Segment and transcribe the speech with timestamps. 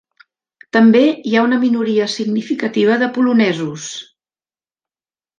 [0.75, 1.01] També
[1.31, 3.85] hi ha una minoria significativa de polonesos.